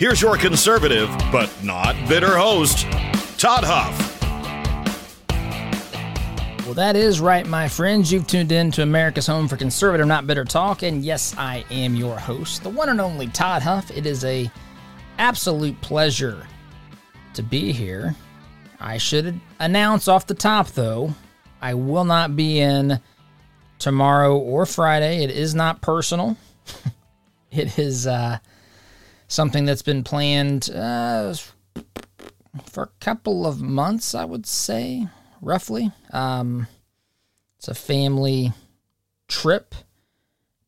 [0.00, 2.86] Here's your conservative, but not bitter host,
[3.38, 4.22] Todd Huff.
[6.64, 8.10] Well, that is right, my friends.
[8.10, 11.94] You've tuned in to America's Home for Conservative, Not Bitter Talk, and yes, I am
[11.96, 13.90] your host, the one and only Todd Huff.
[13.90, 14.50] It is a
[15.18, 16.46] absolute pleasure
[17.34, 18.16] to be here.
[18.80, 21.12] I should announce off the top, though,
[21.60, 23.00] I will not be in
[23.78, 25.24] tomorrow or Friday.
[25.24, 26.38] It is not personal.
[27.50, 28.38] it is uh,
[29.30, 31.32] something that's been planned uh,
[32.66, 35.06] for a couple of months, I would say,
[35.40, 35.92] roughly.
[36.12, 36.66] Um,
[37.56, 38.52] it's a family
[39.28, 39.74] trip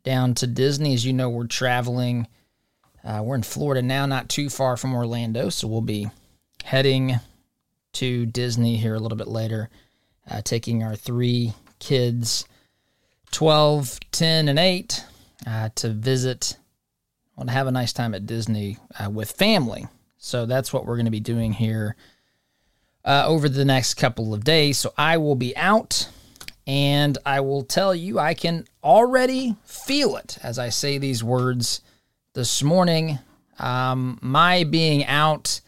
[0.04, 0.94] down to Disney.
[0.94, 2.28] As you know, we're traveling.
[3.04, 6.08] Uh, we're in Florida now, not too far from Orlando, so we'll be
[6.62, 7.16] heading
[7.94, 9.68] to Disney here a little bit later,
[10.30, 12.44] uh, taking our three kids,
[13.32, 15.04] 12, 10, and 8,
[15.48, 16.56] uh, to visit
[17.36, 19.86] want to have a nice time at Disney uh, with family.
[20.18, 21.96] So that's what we're going to be doing here
[23.04, 24.78] uh, over the next couple of days.
[24.78, 26.08] So I will be out,
[26.66, 31.80] and I will tell you, I can already feel it as I say these words
[32.34, 33.18] this morning.
[33.58, 35.60] Um, my being out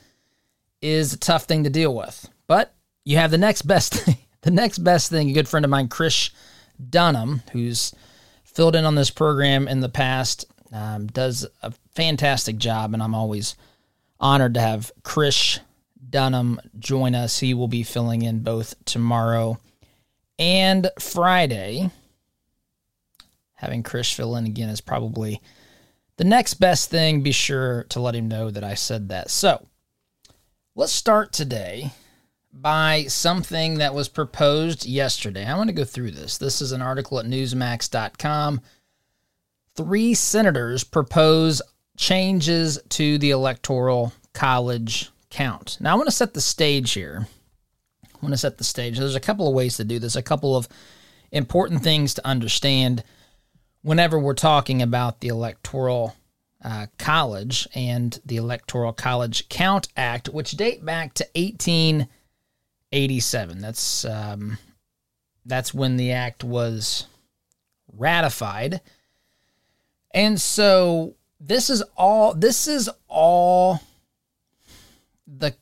[0.81, 4.19] is a tough thing to deal with, but you have the next best thing.
[4.43, 5.31] the next best thing.
[5.31, 6.31] A good friend of mine, Chris
[6.91, 7.95] Dunham, who's
[8.45, 13.15] filled in on this program in the past, um, does a fantastic job, and I'm
[13.15, 13.55] always
[14.19, 15.61] honored to have Chris
[16.11, 17.39] Dunham join us.
[17.39, 19.59] He will be filling in both tomorrow
[20.37, 21.91] and Friday.
[23.55, 25.41] Having Chris fill in again is probably
[26.17, 27.23] the next best thing.
[27.23, 29.31] Be sure to let him know that I said that.
[29.31, 29.65] So
[30.75, 31.93] let's start today
[32.53, 35.47] by something that was proposed yesterday.
[35.47, 36.37] I want to go through this.
[36.37, 38.61] This is an article at newsmax.com
[39.77, 41.61] three senators propose
[41.97, 45.79] changes to the electoral college count.
[45.81, 47.27] Now, I want to set the stage here.
[48.05, 48.99] I want to set the stage.
[48.99, 50.69] There's a couple of ways to do this, a couple of
[51.31, 53.05] important things to understand
[53.83, 56.15] whenever we're talking about the electoral
[56.65, 63.61] uh, college and the Electoral College Count Act, which date back to 1887.
[63.61, 64.57] That's um,
[65.45, 67.07] that's when the act was
[67.93, 68.81] ratified.
[70.15, 73.81] And so this is all this is all
[75.27, 75.55] the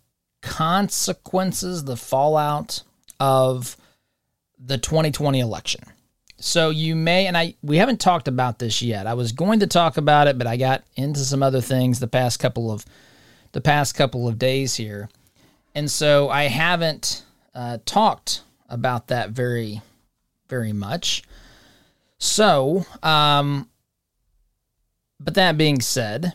[0.43, 2.83] consequences, the fallout
[3.19, 3.77] of
[4.59, 5.81] the 2020 election.
[6.39, 9.07] So you may and I we haven't talked about this yet.
[9.07, 12.07] I was going to talk about it, but I got into some other things the
[12.07, 12.85] past couple of
[13.53, 15.09] the past couple of days here.
[15.75, 17.25] And so I haven't
[17.55, 19.81] uh, talked about that very
[20.49, 21.23] very much.
[22.19, 23.69] So, um,
[25.25, 26.35] but that being said,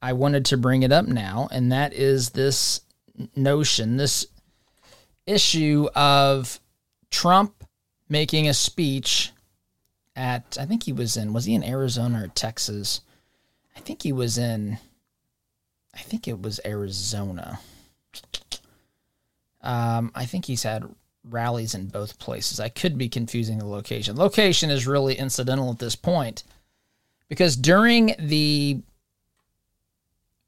[0.00, 2.80] I wanted to bring it up now, and that is this
[3.36, 4.26] notion, this
[5.26, 6.60] issue of
[7.10, 7.64] Trump
[8.08, 9.32] making a speech
[10.16, 13.00] at, I think he was in, was he in Arizona or Texas?
[13.76, 14.78] I think he was in,
[15.94, 17.60] I think it was Arizona.
[19.60, 20.84] Um, I think he's had
[21.24, 22.58] rallies in both places.
[22.58, 24.16] I could be confusing the location.
[24.16, 26.42] Location is really incidental at this point
[27.32, 28.82] because during the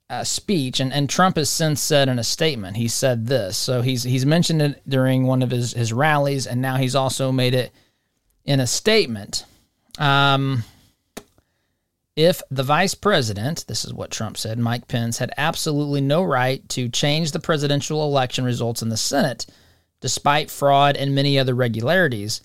[0.07, 3.57] uh, speech, and, and Trump has since said in a statement, he said this.
[3.57, 7.31] So he's he's mentioned it during one of his, his rallies, and now he's also
[7.31, 7.71] made it
[8.43, 9.45] in a statement.
[9.97, 10.63] Um,
[12.15, 16.69] if the vice president, this is what Trump said, Mike Pence, had absolutely no right
[16.69, 19.47] to change the presidential election results in the Senate,
[20.01, 22.41] despite fraud and many other regularities,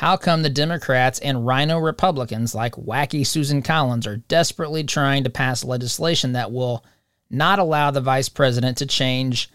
[0.00, 5.28] how come the Democrats and RINO Republicans like wacky Susan Collins are desperately trying to
[5.28, 6.82] pass legislation that will
[7.28, 9.50] not allow the vice president to change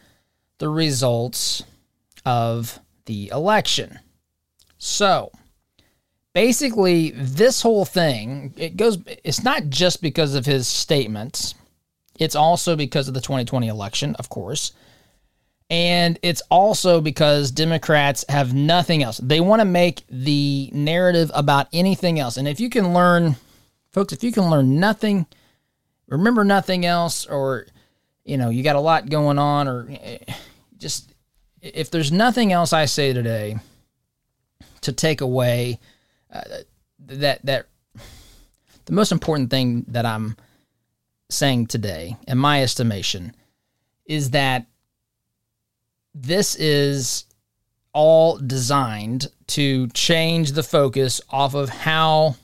[0.59, 1.63] the results
[2.27, 3.97] of the election?
[4.77, 5.31] So,
[6.33, 11.55] basically this whole thing, it goes it's not just because of his statements.
[12.19, 14.73] It's also because of the 2020 election, of course.
[15.69, 19.17] And it's also because Democrats have nothing else.
[19.17, 22.37] They want to make the narrative about anything else.
[22.37, 23.35] And if you can learn,
[23.91, 25.25] folks, if you can learn nothing,
[26.07, 27.65] remember nothing else, or
[28.23, 30.19] you know, you got a lot going on, or eh,
[30.77, 31.13] just
[31.61, 33.57] if there's nothing else I say today
[34.81, 35.79] to take away
[36.31, 36.41] uh,
[36.99, 37.65] that that
[38.85, 40.37] the most important thing that I'm
[41.29, 43.35] saying today, in my estimation,
[44.05, 44.67] is that
[46.15, 47.25] this is
[47.93, 52.35] all designed to change the focus off of how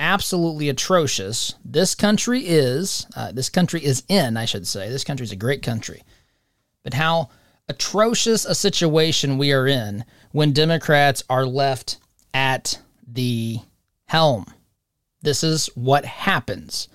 [0.00, 3.06] absolutely atrocious this country is.
[3.14, 4.88] Uh, this country is in, I should say.
[4.88, 6.02] This country is a great country.
[6.82, 7.28] But how
[7.68, 11.98] atrocious a situation we are in when Democrats are left
[12.32, 13.58] at the
[14.06, 14.46] helm.
[15.20, 16.88] This is what happens.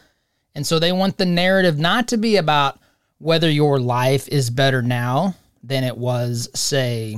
[0.56, 2.80] And so they want the narrative not to be about
[3.20, 7.18] whether your life is better now than it was, say,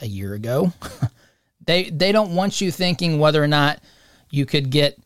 [0.00, 0.72] a year ago.
[1.66, 3.80] they they don't want you thinking whether or not
[4.30, 4.98] you could get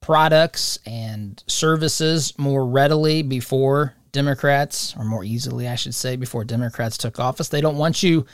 [0.00, 6.96] products and services more readily before Democrats, or more easily, I should say, before Democrats
[6.96, 7.48] took office.
[7.48, 8.26] They don't want you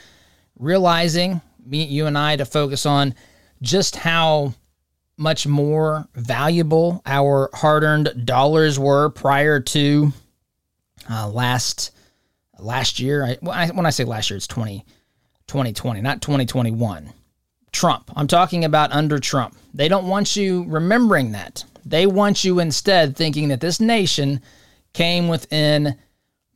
[0.57, 3.13] realizing, me, you and I, to focus on
[3.61, 4.53] just how
[5.17, 10.11] much more valuable our hard earned dollars were prior to
[11.09, 11.91] uh, last
[12.59, 13.37] last year.
[13.47, 14.85] I, when I say last year, it's 20,
[15.47, 17.13] 2020, not 2021.
[17.71, 18.09] Trump.
[18.15, 19.57] I'm talking about under Trump.
[19.73, 21.65] They don't want you remembering that.
[21.85, 24.41] They want you instead thinking that this nation
[24.93, 25.97] came within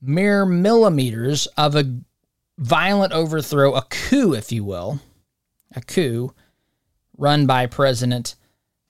[0.01, 1.99] mere millimeters of a
[2.57, 5.01] violent overthrow, a coup, if you will,
[5.75, 6.33] a coup
[7.17, 8.35] run by President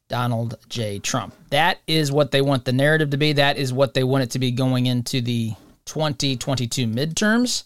[0.08, 1.00] Donald J.
[1.00, 1.34] Trump.
[1.50, 3.34] That is what they want the narrative to be.
[3.34, 5.54] That is what they want it to be going into the
[5.90, 7.64] 2022 midterms.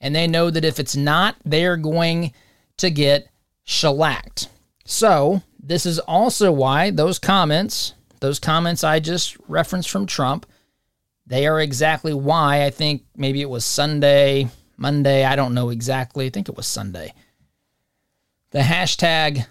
[0.00, 2.32] And they know that if it's not, they are going
[2.78, 3.28] to get
[3.64, 4.48] shellacked.
[4.84, 10.46] So, this is also why those comments, those comments I just referenced from Trump,
[11.26, 14.48] they are exactly why I think maybe it was Sunday,
[14.78, 16.26] Monday, I don't know exactly.
[16.26, 17.12] I think it was Sunday.
[18.50, 19.46] The hashtag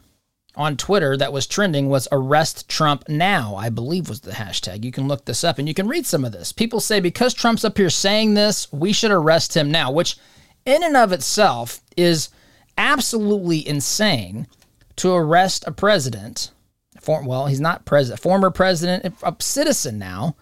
[0.58, 4.84] on Twitter that was trending was arrest Trump now, I believe was the hashtag.
[4.84, 6.52] You can look this up and you can read some of this.
[6.52, 10.18] People say because Trump's up here saying this, we should arrest him now, which
[10.66, 12.30] in and of itself is
[12.78, 14.48] absolutely insane
[14.98, 16.52] to arrest a president.
[17.00, 20.36] For, well, he's not president, former president, a citizen now,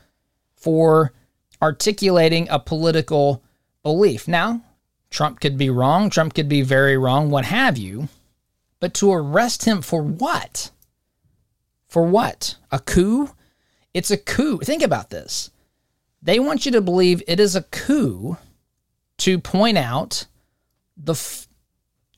[0.56, 1.14] for
[1.62, 3.44] articulating a political
[3.84, 4.28] belief.
[4.28, 4.62] Now,
[5.12, 8.08] Trump could be wrong, Trump could be very wrong, what have you.
[8.86, 10.70] But to arrest him for what?
[11.88, 12.56] For what?
[12.72, 13.32] A coup?
[13.96, 14.60] It's a coup.
[14.60, 15.50] Think about this.
[16.22, 18.38] They want you to believe it is a coup
[19.18, 20.28] to point out
[20.96, 21.48] the f-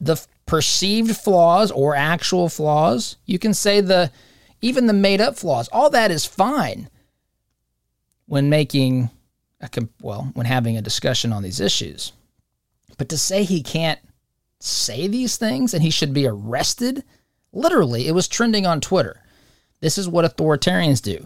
[0.02, 3.16] the perceived flaws or actual flaws.
[3.26, 4.12] You can say the
[4.60, 5.70] even the made up flaws.
[5.72, 6.90] All that is fine
[8.26, 9.10] when making
[9.62, 9.70] a
[10.02, 12.12] well, when having a discussion on these issues.
[12.98, 14.02] But to say he can't
[14.60, 17.04] say these things and he should be arrested,
[17.52, 19.22] literally, it was trending on Twitter.
[19.80, 21.26] This is what authoritarians do.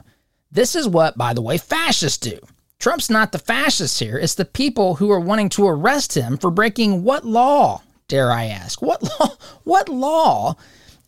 [0.51, 2.39] This is what, by the way, fascists do.
[2.79, 4.17] Trump's not the fascist here.
[4.17, 8.45] It's the people who are wanting to arrest him for breaking what law, dare I
[8.45, 8.81] ask?
[8.81, 10.55] What law, what law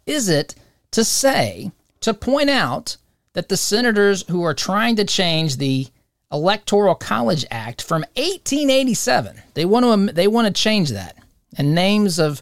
[0.06, 0.56] is it
[0.92, 1.72] to say,
[2.02, 2.98] to point out
[3.34, 5.88] that the senators who are trying to change the
[6.32, 11.18] Electoral College Act from 1887, they want to they want to change that.
[11.58, 12.42] And names of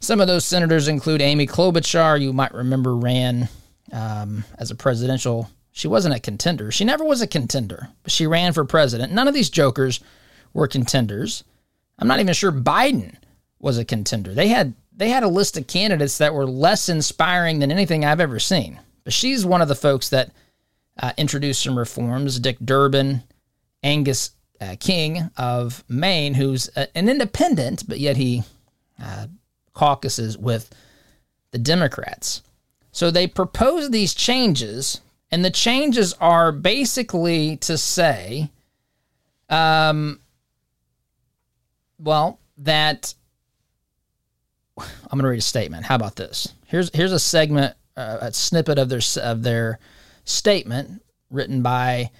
[0.00, 3.48] some of those senators include Amy Klobuchar, you might remember ran
[3.92, 5.50] um, as a presidential.
[5.72, 6.70] She wasn't a contender.
[6.70, 9.12] She never was a contender, but she ran for president.
[9.12, 10.00] None of these jokers
[10.52, 11.42] were contenders.
[11.98, 13.16] I'm not even sure Biden
[13.58, 14.34] was a contender.
[14.34, 18.20] They had they had a list of candidates that were less inspiring than anything I've
[18.20, 18.78] ever seen.
[19.02, 20.30] But she's one of the folks that
[21.02, 22.38] uh, introduced some reforms.
[22.38, 23.22] Dick Durbin,
[23.82, 24.30] Angus
[24.60, 28.42] uh, King of Maine, who's a, an independent, but yet he
[29.02, 29.26] uh,
[29.72, 30.72] caucuses with
[31.50, 32.42] the Democrats.
[32.92, 38.50] So they propose these changes, and the changes are basically to say,
[39.50, 40.20] um,
[41.98, 43.14] well, that
[44.78, 45.86] I'm going to read a statement.
[45.86, 46.52] How about this?
[46.66, 49.78] Here's here's a segment, uh, a snippet of their of their
[50.24, 52.10] statement written by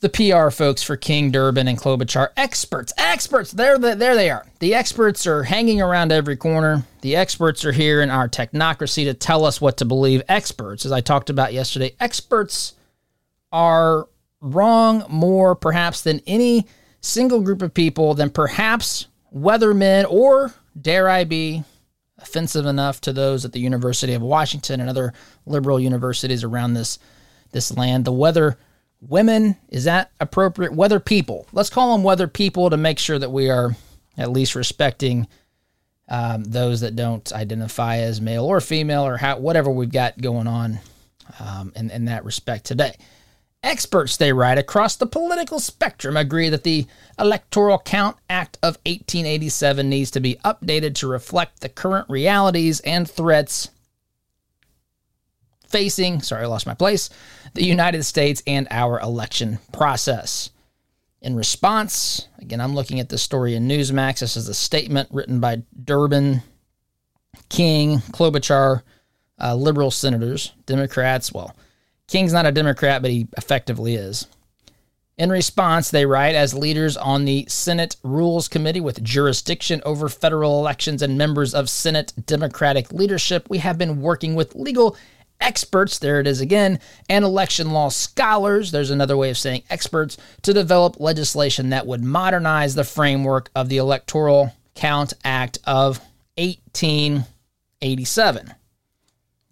[0.00, 4.46] the PR folks for King, Durbin, and Klobuchar, experts, experts, there, the, there they are.
[4.58, 6.84] The experts are hanging around every corner.
[7.00, 10.22] The experts are here in our technocracy to tell us what to believe.
[10.28, 12.74] Experts, as I talked about yesterday, experts
[13.52, 14.06] are
[14.40, 16.66] wrong more perhaps than any
[17.00, 21.64] single group of people, than perhaps weathermen, or dare I be
[22.18, 25.14] offensive enough to those at the University of Washington and other
[25.46, 26.98] liberal universities around this,
[27.52, 28.04] this land.
[28.04, 28.58] The weather
[29.08, 29.56] women.
[29.68, 30.72] Is that appropriate?
[30.72, 31.46] Weather people.
[31.52, 33.76] Let's call them weather people to make sure that we are
[34.16, 35.26] at least respecting
[36.08, 40.46] um, those that don't identify as male or female or how, whatever we've got going
[40.46, 40.78] on
[41.40, 42.94] um, in, in that respect today.
[43.62, 46.86] Experts, they write, across the political spectrum agree that the
[47.18, 53.10] Electoral Count Act of 1887 needs to be updated to reflect the current realities and
[53.10, 53.70] threats
[55.68, 57.10] facing, sorry, I lost my place,
[57.54, 60.50] the United States and our election process.
[61.22, 64.20] In response, again, I'm looking at this story in Newsmax.
[64.20, 66.42] This is a statement written by Durbin,
[67.48, 68.82] King, Klobuchar,
[69.40, 71.32] uh, liberal senators, Democrats.
[71.32, 71.54] Well,
[72.08, 74.26] King's not a Democrat, but he effectively is.
[75.18, 80.58] In response, they write as leaders on the Senate Rules Committee with jurisdiction over federal
[80.58, 84.94] elections and members of Senate Democratic leadership, we have been working with legal
[85.40, 90.16] experts, there it is again, and election law scholars, there's another way of saying experts,
[90.42, 96.00] to develop legislation that would modernize the framework of the Electoral Count Act of
[96.36, 98.54] 1887.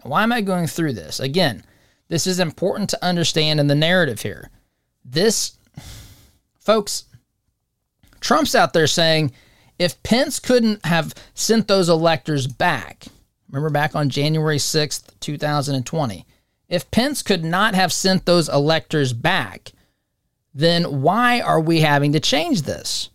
[0.03, 1.21] Why am I going through this?
[1.21, 1.63] Again,
[2.09, 4.51] this is important to understand in the narrative here.
[5.05, 5.57] This,
[6.61, 7.05] folks,
[8.21, 9.33] Trump's out there saying
[9.79, 13.07] if Pence couldn't have sent those electors back,
[13.55, 16.27] remember back on January 6th, 2020,
[16.69, 19.73] if Pence could not have sent those electors back,
[20.53, 23.11] then why are we having to change this?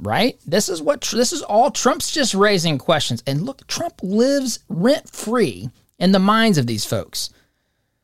[0.00, 0.38] Right?
[0.46, 3.22] This is what this is all Trump's just raising questions.
[3.26, 7.30] And look, Trump lives rent free in the minds of these folks.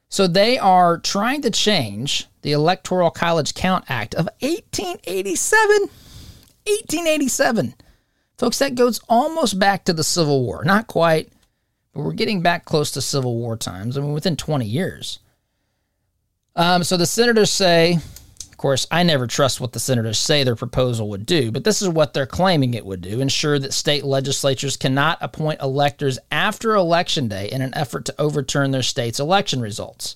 [0.09, 5.89] So they are trying to change the Electoral College Count Act of 1887.
[6.67, 7.75] 1887.
[8.39, 10.65] Folks, that goes almost back to the Civil War.
[10.65, 11.33] Not quite,
[11.95, 13.97] but we're getting back close to Civil War times.
[13.97, 15.21] I mean, within 20 years.
[16.57, 17.99] Um, so the senators say
[18.55, 21.83] of course, I never trust what the senators say their proposal would do, but this
[21.83, 26.77] is what they're claiming it would do ensure that state legislatures cannot appoint electors after
[26.77, 30.15] Election Day in an effort to overturn their state's election results.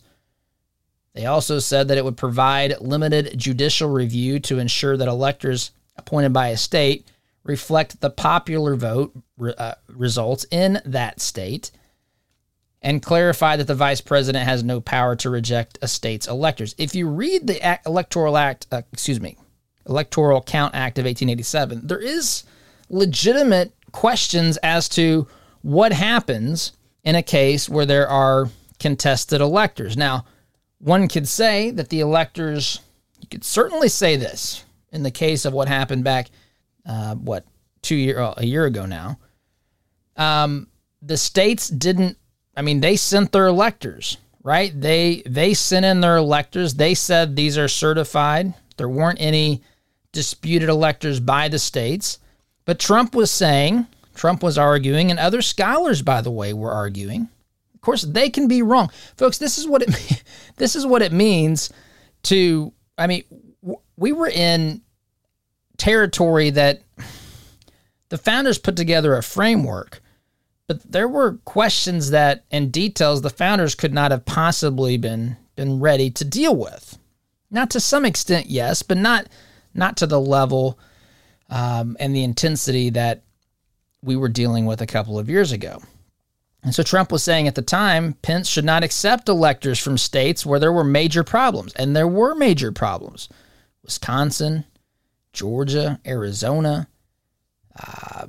[1.15, 6.33] They also said that it would provide limited judicial review to ensure that electors appointed
[6.33, 7.09] by a state
[7.49, 9.13] reflect the popular vote
[9.57, 11.73] uh, results in that state
[12.83, 16.75] and clarify that the vice president has no power to reject a state's electors.
[16.79, 19.37] If you read the Electoral Act, uh, excuse me,
[19.89, 22.45] Electoral Count Act of 1887, there is
[22.91, 25.27] legitimate questions as to
[25.63, 29.97] what happens in a case where there are contested electors.
[29.97, 30.27] Now,
[30.79, 32.81] one could say that the electors,
[33.21, 36.29] you could certainly say this in the case of what happened back,
[36.89, 37.45] uh, what,
[37.83, 39.19] two year, uh, a year ago now.
[40.17, 40.67] Um,
[41.01, 42.19] the states didn't
[42.59, 44.73] I mean, they sent their electors, right?
[44.79, 46.75] They they sent in their electors.
[46.75, 48.53] They said these are certified.
[48.77, 49.63] There weren't any
[50.11, 52.19] disputed electors by the states.
[52.65, 57.29] But Trump was saying, Trump was arguing, and other scholars, by the way, were arguing.
[57.75, 59.39] Of course, they can be wrong, folks.
[59.39, 60.25] This is what it
[60.57, 61.73] this is what it means
[62.25, 62.73] to.
[62.99, 63.23] I mean,
[63.97, 64.83] we were in
[65.79, 66.83] territory that
[68.11, 70.03] the founders put together a framework
[70.69, 75.81] but there were questions that and details the founders could not have possibly been been
[75.81, 76.99] ready to deal with.
[77.51, 79.27] Not to some extent, yes, but not
[79.75, 80.79] not to the level
[81.49, 83.23] um, and the intensity that
[84.03, 85.83] we were dealing with a couple of years ago.
[86.63, 90.45] And so Trump was saying at the time, Pence should not accept electors from states
[90.45, 93.31] where there were major problems, and there were major problems:
[93.83, 94.67] Wisconsin,
[95.33, 96.89] Georgia, Arizona.
[97.79, 98.27] Uh,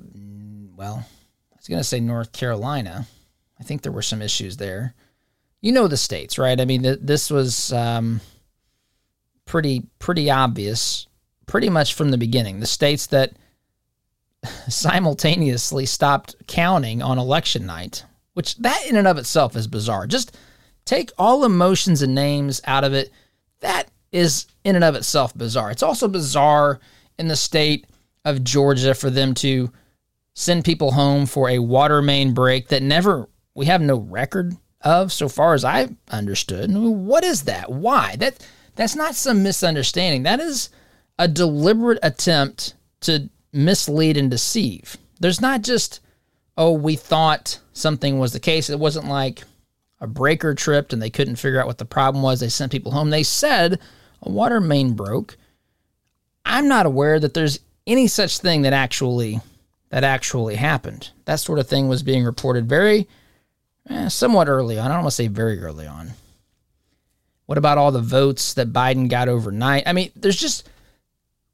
[0.76, 1.06] well,
[1.52, 3.08] I was going to say North Carolina.
[3.60, 4.94] I think there were some issues there.
[5.62, 6.60] You know the states, right?
[6.60, 8.22] I mean, th- this was um,
[9.46, 11.08] pretty pretty obvious,
[11.48, 12.60] pretty much from the beginning.
[12.60, 13.34] The states that
[14.70, 20.08] simultaneously stopped counting on election night, which that in and of itself is bizarre.
[20.08, 20.38] Just
[20.86, 23.12] take all emotions and names out of it.
[23.60, 25.72] That is in and of itself bizarre.
[25.72, 26.80] It's also bizarre
[27.18, 27.86] in the state
[28.26, 29.72] of Georgia for them to
[30.34, 35.12] send people home for a water main break that never we have no record of
[35.12, 36.72] so far as I understood.
[36.74, 37.72] What is that?
[37.72, 38.16] Why?
[38.16, 40.24] That that's not some misunderstanding.
[40.24, 40.70] That is
[41.18, 44.98] a deliberate attempt to mislead and deceive.
[45.20, 46.00] There's not just
[46.58, 48.70] oh, we thought something was the case.
[48.70, 49.44] It wasn't like
[50.02, 52.40] a breaker tripped and they couldn't figure out what the problem was.
[52.42, 53.10] They sent people home.
[53.10, 53.80] They said
[54.22, 55.38] a water main broke.
[56.46, 59.40] I'm not aware that there's any such thing that actually
[59.90, 61.10] that actually happened.
[61.26, 63.08] That sort of thing was being reported very,
[63.90, 64.86] eh, somewhat early on.
[64.86, 66.12] I don't want to say very early on.
[67.48, 69.84] What about all the votes that Biden got overnight?
[69.88, 70.70] I mean, there's just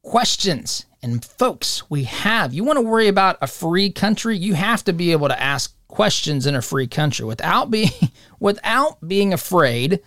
[0.02, 0.86] questions.
[1.02, 2.54] And folks, we have.
[2.54, 4.38] You want to worry about a free country?
[4.38, 7.92] You have to be able to ask questions in a free country without being
[8.40, 10.02] without being afraid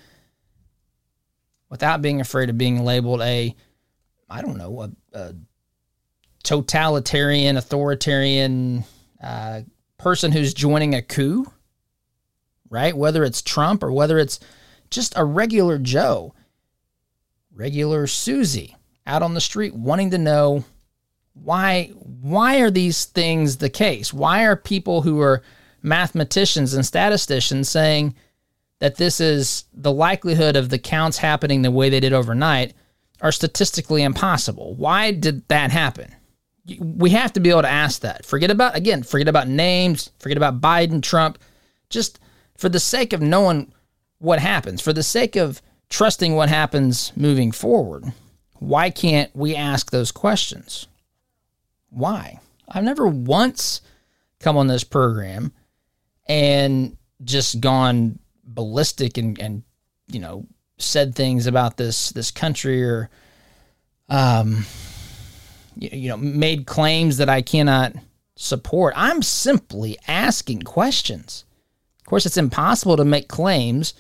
[1.70, 3.54] without being afraid of being labeled a
[4.30, 5.34] I don't know, a, a
[6.42, 8.84] totalitarian, authoritarian
[9.22, 9.62] uh,
[9.96, 11.50] person who's joining a coup,
[12.68, 12.96] right?
[12.96, 14.38] Whether it's Trump or whether it's
[14.90, 16.34] just a regular Joe,
[17.52, 20.64] regular Susie out on the street wanting to know
[21.32, 24.12] why why are these things the case?
[24.12, 25.42] Why are people who are
[25.82, 28.14] mathematicians and statisticians saying
[28.80, 32.74] that this is the likelihood of the counts happening the way they did overnight
[33.20, 34.74] are statistically impossible.
[34.74, 36.14] Why did that happen?
[36.78, 38.24] We have to be able to ask that.
[38.24, 41.38] Forget about again, forget about names, forget about Biden, Trump.
[41.90, 42.20] Just
[42.56, 43.72] for the sake of knowing
[44.18, 48.12] what happens, for the sake of trusting what happens moving forward,
[48.58, 50.86] why can't we ask those questions?
[51.90, 52.40] Why?
[52.68, 53.80] I've never once
[54.40, 55.52] come on this program
[56.28, 59.62] and just gone ballistic and, and
[60.08, 60.46] you know
[60.78, 63.10] said things about this this country or
[64.08, 64.64] um
[65.76, 67.92] you, you know made claims that I cannot
[68.38, 68.94] support.
[68.96, 71.44] I'm simply asking questions.
[72.00, 73.94] Of course, it's impossible to make claims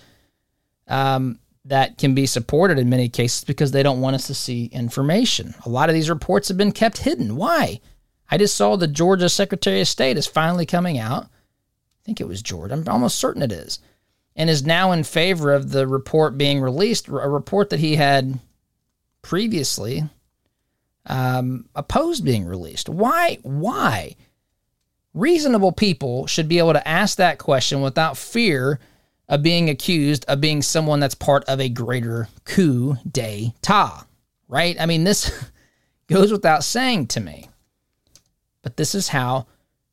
[0.86, 4.66] um, that can be supported in many cases because they don't want us to see
[4.66, 5.54] information.
[5.66, 7.36] A lot of these reports have been kept hidden.
[7.36, 7.80] Why?
[8.30, 11.24] I just saw the Georgia Secretary of State is finally coming out.
[11.24, 12.74] I think it was Georgia.
[12.74, 13.80] I'm almost certain it is
[14.38, 18.38] and is now in favor of the report being released, a report that he had
[19.20, 20.04] previously
[21.06, 22.88] um, opposed being released.
[22.88, 23.38] Why?
[23.42, 24.14] Why?
[25.12, 28.78] Reasonable people should be able to ask that question without fear
[29.28, 34.06] of being accused of being someone that's part of a greater coup d'etat,
[34.46, 34.80] right?
[34.80, 35.50] I mean, this
[36.06, 37.48] goes without saying to me.
[38.62, 39.46] But this is how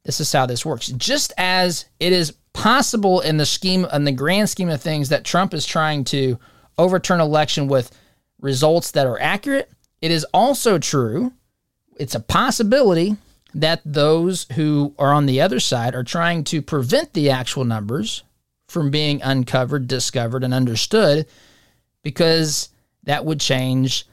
[0.03, 0.87] this is how this works.
[0.89, 5.25] Just as it is possible in the scheme in the grand scheme of things that
[5.25, 6.39] Trump is trying to
[6.77, 7.91] overturn election with
[8.39, 9.69] results that are accurate.
[10.01, 11.33] It is also true,
[11.97, 13.17] it's a possibility
[13.53, 18.23] that those who are on the other side are trying to prevent the actual numbers
[18.67, 21.25] from being uncovered, discovered, and understood
[22.03, 22.69] because
[23.03, 24.07] that would change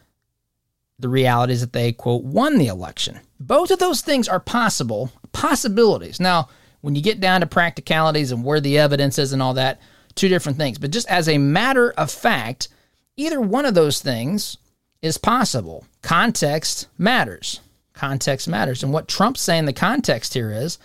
[0.98, 3.20] the realities that they, quote, won the election.
[3.38, 6.18] Both of those things are possible, possibilities.
[6.18, 6.48] Now,
[6.82, 9.80] when you get down to practicalities and where the evidence is and all that,
[10.14, 10.78] two different things.
[10.78, 12.68] But just as a matter of fact,
[13.16, 14.58] either one of those things
[15.00, 15.86] is possible.
[16.02, 17.60] Context matters.
[17.94, 18.82] Context matters.
[18.82, 20.78] And what Trump's saying the context here is,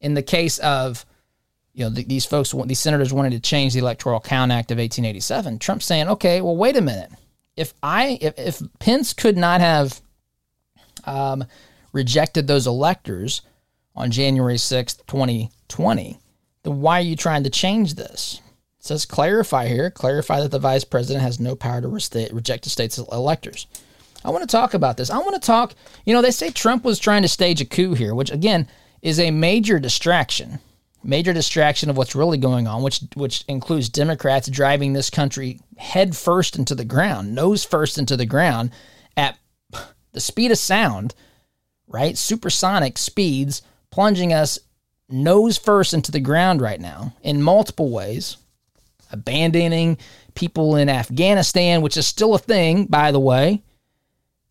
[0.00, 1.04] in the case of,
[1.72, 4.78] you know, the, these folks, these senators wanted to change the Electoral Count Act of
[4.78, 5.58] 1887.
[5.58, 7.10] Trump's saying, okay, well, wait a minute.
[7.56, 10.00] If I, if, if Pence could not have
[11.04, 11.44] um,
[11.92, 13.42] rejected those electors
[13.96, 16.18] on January 6th, 2020,
[16.62, 18.40] then why are you trying to change this?
[18.78, 22.70] It says clarify here, clarify that the vice president has no power to reject the
[22.70, 23.66] state's electors.
[24.24, 25.10] I want to talk about this.
[25.10, 27.94] I want to talk, you know, they say Trump was trying to stage a coup
[27.94, 28.68] here, which again
[29.00, 30.58] is a major distraction.
[31.04, 36.16] Major distraction of what's really going on, which which includes Democrats driving this country head
[36.16, 38.72] first into the ground, nose first into the ground
[39.16, 39.38] at
[40.12, 41.14] the speed of sound,
[41.86, 42.18] right?
[42.18, 44.58] Supersonic speeds plunging us
[45.08, 48.36] nose first into the ground right now in multiple ways,
[49.12, 49.98] abandoning
[50.34, 53.62] people in Afghanistan, which is still a thing, by the way.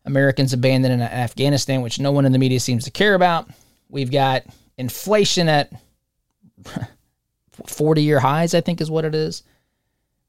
[0.04, 3.48] Americans abandoned in Afghanistan, which no one in the media seems to care about.
[3.88, 4.44] We've got
[4.78, 5.70] inflation at
[7.66, 9.42] 40 year highs, I think is what it is.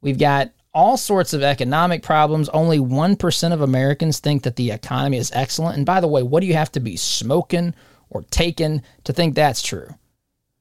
[0.01, 2.49] We've got all sorts of economic problems.
[2.49, 5.77] Only 1% of Americans think that the economy is excellent.
[5.77, 7.73] And by the way, what do you have to be smoking
[8.09, 9.87] or taken to think that's true?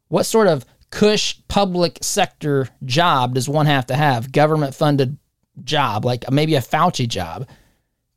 [0.09, 4.32] What sort of cush public sector job does one have to have?
[4.32, 5.18] Government funded
[5.64, 7.48] job, like maybe a Fauci job,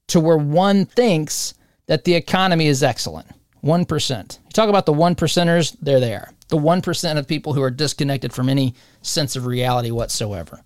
[0.08, 1.54] to where one thinks
[1.88, 3.28] that the economy is excellent.
[3.64, 4.40] 1%.
[4.44, 6.32] You talk about the one percenters, they're there.
[6.48, 10.62] The 1% of people who are disconnected from any sense of reality whatsoever.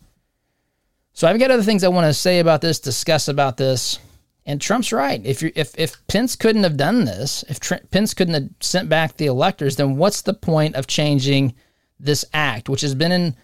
[1.13, 3.99] So I've got other things I want to say about this, discuss about this.
[4.45, 5.25] And Trump's right.
[5.25, 8.89] If you if if Pence couldn't have done this, if Tr- Pence couldn't have sent
[8.89, 11.53] back the electors, then what's the point of changing
[11.99, 13.35] this act, which has been in,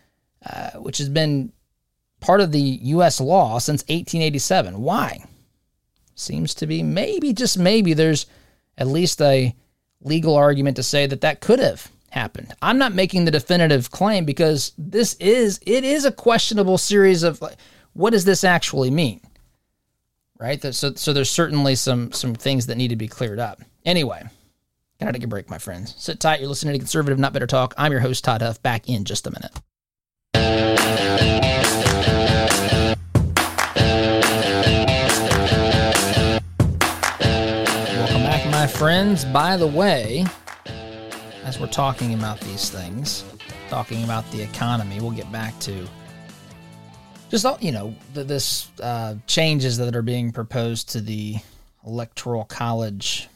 [0.45, 1.53] uh, which has been
[2.19, 3.21] part of the U.S.
[3.21, 4.81] law since 1887?
[4.81, 5.23] Why?
[6.15, 8.25] Seems to be maybe just maybe there's
[8.77, 9.55] at least a
[10.01, 12.53] legal argument to say that that could have happened.
[12.61, 17.41] I'm not making the definitive claim because this is it is a questionable series of
[17.93, 19.21] what does this actually mean?
[20.39, 20.61] Right?
[20.73, 23.61] So, so there's certainly some some things that need to be cleared up.
[23.83, 24.23] Anyway,
[24.97, 25.95] gotta take a break, my friends.
[25.97, 26.39] Sit tight.
[26.39, 27.73] You're listening to Conservative Not Bitter Talk.
[27.77, 28.61] I'm your host, Todd Huff.
[28.63, 29.51] Back in just a minute.
[37.97, 39.25] Welcome back, my friends.
[39.25, 40.25] By the way,
[41.43, 43.25] as we're talking about these things,
[43.69, 45.85] talking about the economy, we'll get back to
[47.29, 51.37] just all you know the, this uh, changes that are being proposed to the
[51.85, 53.27] electoral college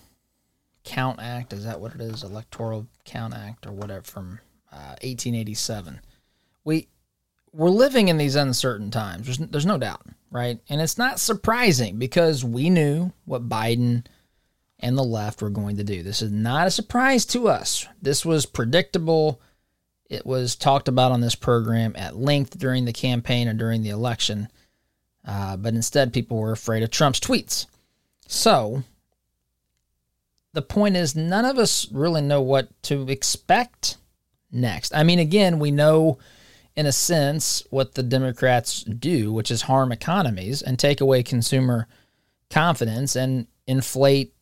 [0.84, 1.54] count act.
[1.54, 2.24] Is that what it is?
[2.24, 4.40] Electoral count act or whatever from
[4.72, 6.02] uh, 1887
[6.64, 6.88] we
[7.52, 9.26] we're living in these uncertain times.
[9.26, 10.02] There's, there's no doubt
[10.34, 10.60] right?
[10.68, 14.06] And it's not surprising because we knew what biden
[14.80, 16.04] and the left were going to do.
[16.04, 17.88] This is not a surprise to us.
[18.02, 19.40] This was predictable
[20.13, 23.89] it was talked about on this program at length during the campaign or during the
[23.89, 24.47] election,
[25.28, 27.65] uh, but instead people were afraid of Trump's tweets.
[28.28, 28.84] So
[30.54, 33.97] the point is, none of us really know what to expect
[34.52, 34.95] next.
[34.95, 36.19] I mean, again, we know
[36.76, 41.88] in a sense what the Democrats do, which is harm economies and take away consumer
[42.49, 44.34] confidence and inflate,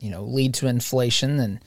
[0.00, 1.60] you know, lead to inflation and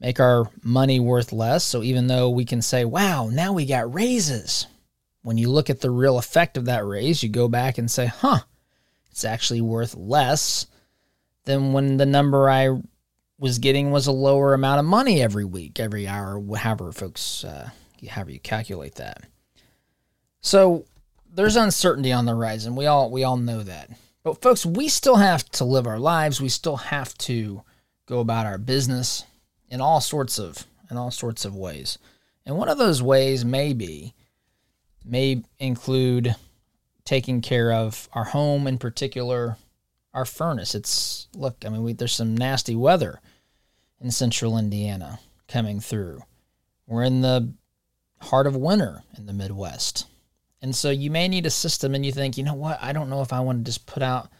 [0.00, 1.64] make our money worth less.
[1.64, 4.66] So even though we can say, wow, now we got raises,
[5.22, 8.06] when you look at the real effect of that raise, you go back and say,
[8.06, 8.40] huh,
[9.10, 10.66] it's actually worth less
[11.44, 12.80] than when the number I
[13.38, 17.70] was getting was a lower amount of money every week, every hour, however folks, uh,
[18.08, 19.24] however you calculate that.
[20.40, 20.84] So
[21.34, 22.76] there's uncertainty on the horizon.
[22.76, 23.90] We all we all know that.
[24.22, 26.40] But folks, we still have to live our lives.
[26.40, 27.62] We still have to
[28.06, 29.24] go about our business
[29.76, 31.98] in all sorts of in all sorts of ways.
[32.46, 34.14] And one of those ways may be
[35.04, 36.34] may include
[37.04, 39.58] taking care of our home in particular,
[40.14, 40.74] our furnace.
[40.74, 43.20] It's look, I mean, we, there's some nasty weather
[44.00, 46.22] in central Indiana coming through.
[46.86, 47.52] We're in the
[48.22, 50.06] heart of winter in the Midwest.
[50.62, 53.10] And so you may need a system and you think, you know what, I don't
[53.10, 54.30] know if I want to just put out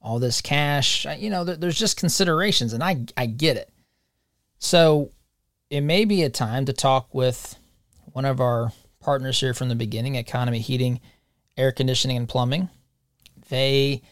[0.00, 1.04] all this cash.
[1.18, 3.72] You know, there's just considerations and I I get it.
[4.58, 5.12] So
[5.70, 7.56] it may be a time to talk with
[8.12, 11.00] one of our partners here from the beginning Economy Heating,
[11.56, 12.68] Air Conditioning, and Plumbing.
[13.48, 14.02] They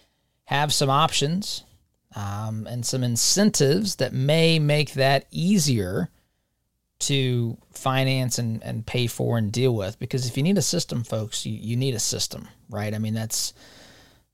[0.45, 1.65] have some options
[2.15, 6.11] um, and some incentives that may make that easier
[6.99, 9.99] to finance and, and pay for and deal with.
[9.99, 12.95] Because if you need a system folks you, you need a system right?
[12.95, 13.53] I mean that's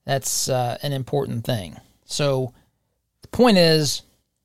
[0.05, 1.77] that's uh, an important thing.
[2.05, 2.53] So
[3.21, 4.01] the point is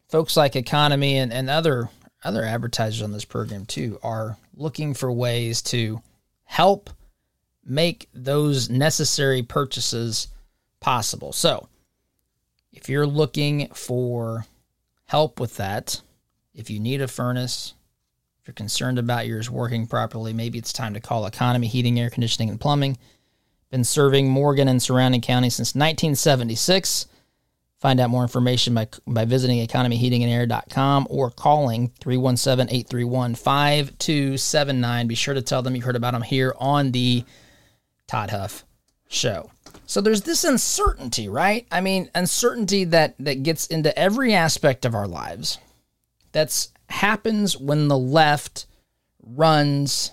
[0.09, 1.89] folks like Economy and, and other
[2.25, 6.03] other advertisers on this program too are looking for ways to
[6.45, 6.91] help
[7.65, 10.29] make those necessary purchases
[10.81, 11.33] possible.
[11.33, 11.69] So,
[12.73, 14.47] if you're looking for
[15.07, 16.01] help with that,
[16.55, 17.75] if you need a furnace,
[18.41, 22.11] if you're concerned about yours working properly, maybe it's time to call Economy Heating, Air
[22.11, 22.99] Conditioning, and Plumbing.
[23.71, 27.07] Been serving Morgan and surrounding counties since 1976.
[27.81, 35.07] Find out more information by, by visiting economyheatingandair.com or calling 317 831 5279.
[35.07, 37.25] Be sure to tell them you heard about them here on the
[38.09, 38.65] Todd Huff
[39.09, 39.51] Show.
[39.87, 41.67] So there's this uncertainty, right?
[41.71, 45.59] I mean, uncertainty that, that gets into every aspect of our lives.
[46.33, 48.67] That's happens when the left
[49.23, 50.13] runs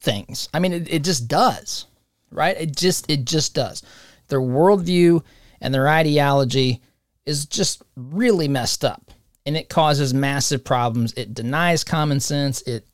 [0.00, 0.48] things.
[0.52, 1.86] I mean, it, it just does,
[2.30, 2.56] right?
[2.58, 3.82] It just it just does.
[4.28, 5.22] Their worldview
[5.60, 6.80] and their ideology
[7.26, 9.10] is just really messed up
[9.48, 11.14] and it causes massive problems.
[11.14, 12.60] It denies common sense.
[12.62, 12.86] It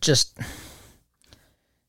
[0.00, 0.38] just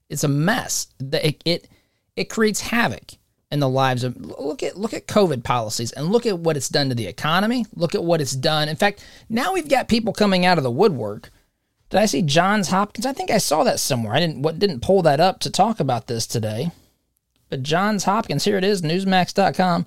[0.10, 0.88] it's a mess.
[1.00, 1.68] It it,
[2.16, 3.12] it creates havoc
[3.52, 6.70] in the lives of look at look at COVID policies and look at what it's
[6.70, 7.66] done to the economy.
[7.76, 8.70] Look at what it's done.
[8.70, 11.30] In fact, now we've got people coming out of the woodwork.
[11.90, 13.06] Did I see Johns Hopkins?
[13.06, 14.14] I think I saw that somewhere.
[14.14, 16.72] I didn't what didn't pull that up to talk about this today.
[17.50, 19.86] But Johns Hopkins, here it is, newsmax.com.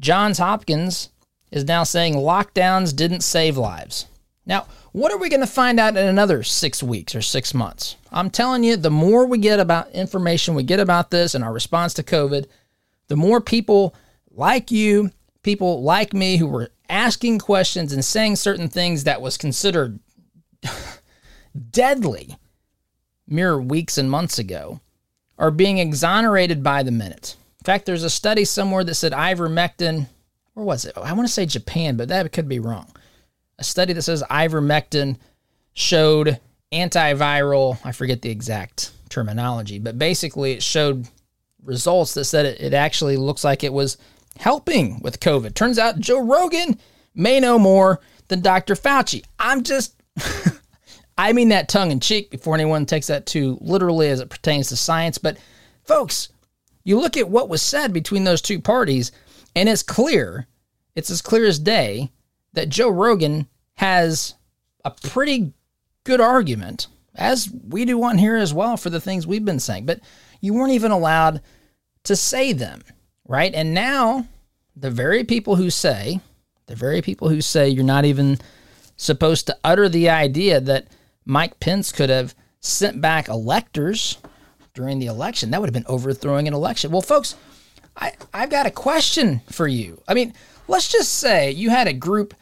[0.00, 1.10] Johns Hopkins
[1.52, 4.06] is now saying lockdowns didn't save lives.
[4.46, 7.96] Now, what are we going to find out in another six weeks or six months?
[8.10, 11.52] I'm telling you, the more we get about information we get about this and our
[11.52, 12.46] response to COVID,
[13.08, 13.94] the more people
[14.30, 15.10] like you,
[15.42, 20.00] people like me who were asking questions and saying certain things that was considered
[21.70, 22.36] deadly
[23.28, 24.80] mere weeks and months ago
[25.38, 27.36] are being exonerated by the minute.
[27.60, 30.08] In fact, there's a study somewhere that said ivermectin,
[30.54, 30.96] where was it?
[30.96, 32.90] I want to say Japan, but that could be wrong.
[33.58, 35.18] A study that says ivermectin
[35.74, 36.40] showed
[36.72, 41.06] antiviral, I forget the exact terminology, but basically it showed
[41.62, 43.98] results that said it, it actually looks like it was
[44.38, 45.54] helping with COVID.
[45.54, 46.78] Turns out Joe Rogan
[47.14, 48.74] may know more than Dr.
[48.74, 49.22] Fauci.
[49.38, 50.00] I'm just,
[51.18, 54.68] I mean that tongue in cheek before anyone takes that too literally as it pertains
[54.68, 55.18] to science.
[55.18, 55.36] But
[55.84, 56.30] folks,
[56.84, 59.12] you look at what was said between those two parties,
[59.54, 60.46] and it's clear,
[60.94, 62.10] it's as clear as day
[62.52, 64.34] that Joe Rogan has
[64.84, 65.52] a pretty
[66.04, 69.86] good argument, as we do on here as well, for the things we've been saying.
[69.86, 70.00] But
[70.40, 71.42] you weren't even allowed
[72.04, 72.82] to say them,
[73.26, 73.52] right?
[73.54, 74.26] And now,
[74.74, 76.20] the very people who say,
[76.66, 78.38] the very people who say you're not even
[78.96, 80.88] supposed to utter the idea that
[81.24, 84.18] Mike Pence could have sent back electors
[84.74, 86.90] during the election, that would have been overthrowing an election.
[86.90, 87.36] Well, folks,
[87.96, 90.02] I, I've got a question for you.
[90.06, 90.34] I mean,
[90.68, 92.34] let's just say you had a group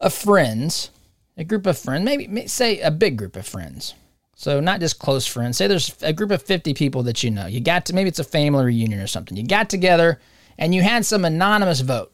[0.00, 0.90] of friends,
[1.36, 3.94] a group of friends, maybe say a big group of friends.
[4.34, 5.56] So not just close friends.
[5.56, 7.46] Say there's a group of 50 people that you know.
[7.46, 9.36] You got to maybe it's a family reunion or something.
[9.36, 10.20] You got together
[10.58, 12.12] and you had some anonymous vote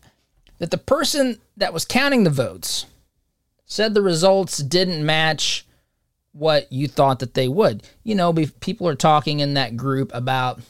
[0.58, 2.86] that the person that was counting the votes
[3.64, 5.66] said the results didn't match
[6.38, 7.82] what you thought that they would.
[8.04, 10.60] You know, people are talking in that group about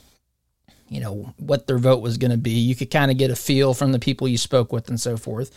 [0.88, 2.52] you know what their vote was going to be.
[2.52, 5.16] You could kind of get a feel from the people you spoke with and so
[5.16, 5.54] forth.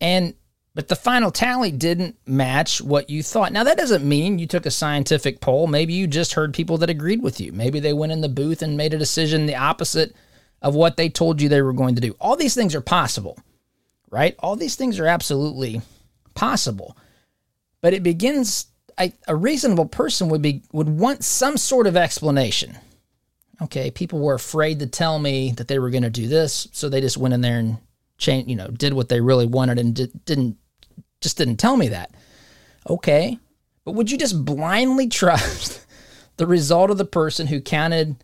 [0.00, 0.34] And
[0.74, 3.52] but the final tally didn't match what you thought.
[3.52, 5.66] Now that doesn't mean you took a scientific poll.
[5.66, 7.52] Maybe you just heard people that agreed with you.
[7.52, 10.14] Maybe they went in the booth and made a decision the opposite
[10.62, 12.16] of what they told you they were going to do.
[12.20, 13.38] All these things are possible.
[14.10, 14.36] Right?
[14.38, 15.80] All these things are absolutely
[16.34, 16.96] possible.
[17.80, 18.66] But it begins
[18.98, 22.76] I, a reasonable person would be would want some sort of explanation.
[23.60, 26.88] Okay, people were afraid to tell me that they were going to do this, so
[26.88, 27.78] they just went in there and
[28.18, 30.56] changed, you know, did what they really wanted and did, didn't
[31.20, 32.12] just didn't tell me that.
[32.88, 33.38] Okay,
[33.84, 35.86] but would you just blindly trust
[36.36, 38.16] the result of the person who counted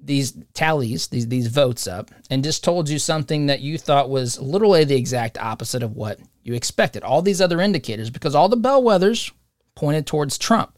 [0.00, 4.40] these tallies, these these votes up, and just told you something that you thought was
[4.40, 7.02] literally the exact opposite of what you expected?
[7.02, 9.30] All these other indicators, because all the bellwethers
[9.76, 10.76] pointed towards Trump.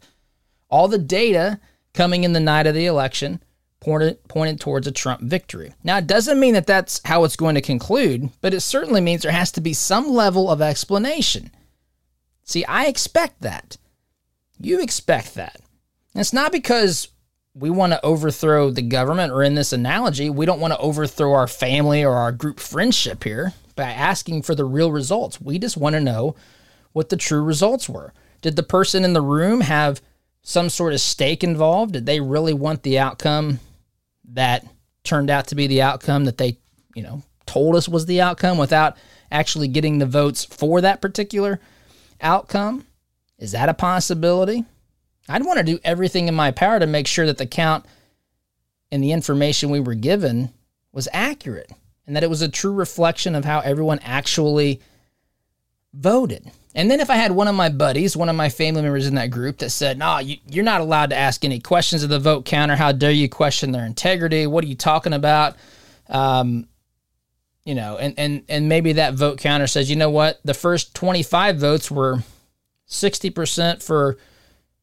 [0.69, 1.59] All the data
[1.95, 3.41] coming in the night of the election
[3.79, 5.73] pointed, pointed towards a Trump victory.
[5.83, 9.23] Now, it doesn't mean that that's how it's going to conclude, but it certainly means
[9.23, 11.49] there has to be some level of explanation.
[12.43, 13.77] See, I expect that.
[14.59, 15.61] You expect that.
[16.13, 17.07] And it's not because
[17.53, 21.33] we want to overthrow the government, or in this analogy, we don't want to overthrow
[21.33, 25.39] our family or our group friendship here by asking for the real results.
[25.41, 26.35] We just want to know
[26.91, 28.13] what the true results were.
[28.41, 30.01] Did the person in the room have
[30.41, 31.93] some sort of stake involved?
[31.93, 33.59] Did they really want the outcome
[34.29, 34.65] that
[35.03, 36.57] turned out to be the outcome that they,
[36.95, 38.95] you know, told us was the outcome without
[39.31, 41.59] actually getting the votes for that particular
[42.21, 42.85] outcome?
[43.37, 44.65] Is that a possibility?
[45.27, 47.85] I'd want to do everything in my power to make sure that the count
[48.91, 50.51] and the information we were given
[50.91, 51.71] was accurate
[52.07, 54.81] and that it was a true reflection of how everyone actually
[55.93, 56.51] voted.
[56.75, 59.15] And then if I had one of my buddies, one of my family members in
[59.15, 62.19] that group that said, "No, you, you're not allowed to ask any questions of the
[62.19, 62.75] vote counter.
[62.75, 64.45] How dare you question their integrity?
[64.45, 65.55] What are you talking about?"
[66.07, 66.67] Um,
[67.65, 70.39] you know, and and and maybe that vote counter says, "You know what?
[70.45, 72.23] The first 25 votes were
[72.87, 74.17] 60% for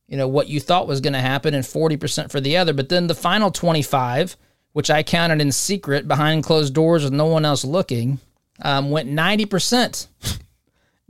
[0.09, 2.89] you know what you thought was going to happen and 40% for the other, but
[2.89, 4.37] then the final 25,
[4.73, 8.19] which I counted in secret behind closed doors with no one else looking,
[8.61, 10.09] um, went 90%."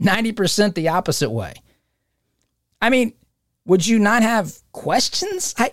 [0.01, 1.53] 90% the opposite way.
[2.81, 3.13] I mean,
[3.65, 5.53] would you not have questions?
[5.57, 5.71] I,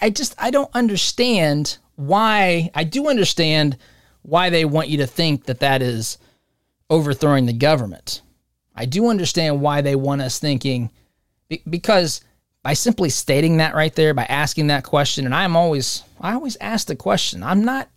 [0.00, 2.70] I, just, I don't understand why.
[2.74, 3.76] I do understand
[4.22, 6.18] why they want you to think that that is
[6.88, 8.22] overthrowing the government.
[8.74, 10.90] I do understand why they want us thinking,
[11.68, 12.22] because
[12.62, 16.56] by simply stating that right there, by asking that question, and I'm always, I always
[16.60, 17.42] ask the question.
[17.42, 17.88] I'm not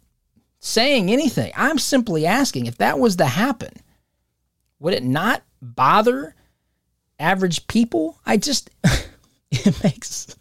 [0.60, 1.52] saying anything.
[1.56, 3.72] I'm simply asking if that was to happen
[4.80, 6.36] would it not bother
[7.20, 8.20] average people?
[8.26, 8.70] I just
[9.52, 10.36] it makes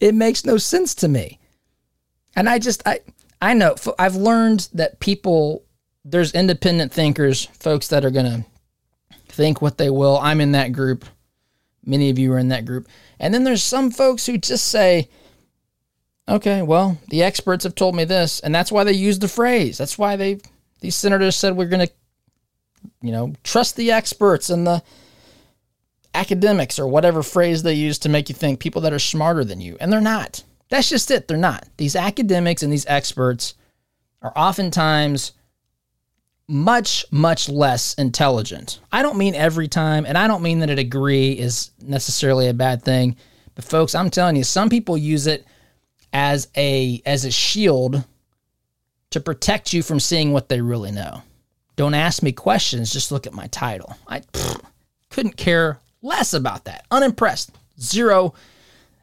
[0.00, 1.38] it makes no sense to me.
[2.36, 3.00] And I just I
[3.40, 5.64] I know I've learned that people
[6.04, 8.44] there's independent thinkers, folks that are going to
[9.28, 10.18] think what they will.
[10.18, 11.04] I'm in that group.
[11.84, 12.88] Many of you are in that group.
[13.18, 15.08] And then there's some folks who just say,
[16.28, 18.40] okay, well, the experts have told me this.
[18.40, 19.78] And that's why they use the phrase.
[19.78, 20.40] That's why they,
[20.80, 21.92] these senators said we're going to
[23.00, 24.82] you know, trust the experts and the
[26.14, 29.60] academics or whatever phrase they use to make you think people that are smarter than
[29.60, 29.76] you.
[29.80, 30.44] And they're not.
[30.68, 31.28] That's just it.
[31.28, 31.68] They're not.
[31.76, 33.54] These academics and these experts
[34.20, 35.32] are oftentimes
[36.48, 38.80] much, much less intelligent.
[38.90, 42.54] I don't mean every time, and I don't mean that a degree is necessarily a
[42.54, 43.16] bad thing.
[43.54, 45.46] But, folks, I'm telling you, some people use it
[46.12, 48.04] as a as a shield
[49.10, 51.22] to protect you from seeing what they really know.
[51.82, 53.96] Don't ask me questions, just look at my title.
[54.06, 54.60] I pfft,
[55.10, 56.86] couldn't care less about that.
[56.92, 57.50] Unimpressed.
[57.80, 58.34] Zero.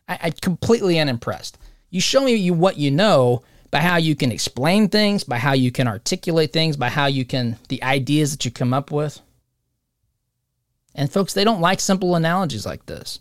[0.08, 1.58] I, I completely unimpressed.
[1.90, 5.52] You show me you what you know by how you can explain things, by how
[5.52, 9.20] you can articulate things, by how you can the ideas that you come up with.
[10.96, 13.20] And folks, they don't like simple analogies like this.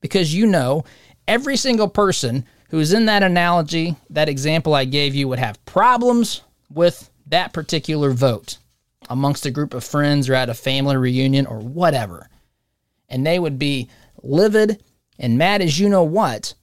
[0.00, 0.84] Because you know,
[1.26, 6.42] every single person who's in that analogy, that example I gave you would have problems
[6.70, 8.58] with that particular vote
[9.08, 12.28] amongst a group of friends or at a family reunion or whatever.
[13.08, 13.88] And they would be
[14.22, 14.82] livid
[15.18, 16.54] and mad as you know what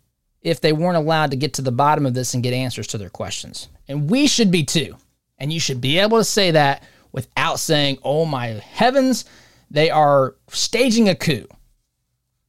[0.41, 2.97] if they weren't allowed to get to the bottom of this and get answers to
[2.97, 3.69] their questions.
[3.87, 4.95] And we should be too.
[5.39, 9.25] And you should be able to say that without saying, oh my heavens,
[9.71, 11.47] they are staging a coup.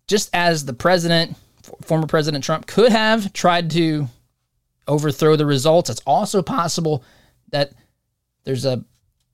[0.07, 1.37] Just as the president,
[1.83, 4.09] former President Trump, could have tried to
[4.87, 7.03] overthrow the results, it's also possible
[7.51, 7.73] that
[8.45, 8.85] there's a